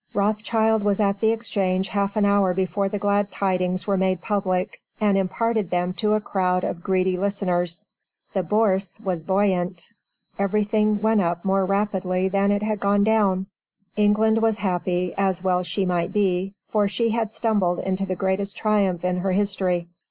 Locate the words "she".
15.61-15.85, 16.87-17.09